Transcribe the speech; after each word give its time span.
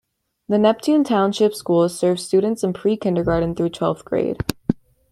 The 0.49 0.57
Neptune 0.57 1.03
Township 1.03 1.53
Schools 1.53 1.95
serve 1.99 2.19
students 2.19 2.63
in 2.63 2.73
pre-kindergarten 2.73 3.53
through 3.53 3.69
twelfth 3.69 4.03
grade. 4.03 4.37